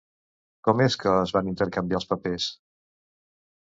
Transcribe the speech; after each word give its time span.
Com 0.67 0.81
és 0.85 0.97
que 1.03 1.13
es 1.27 1.35
van 1.37 1.53
intercanviar 1.53 2.03
els 2.03 2.11
papers? 2.17 2.53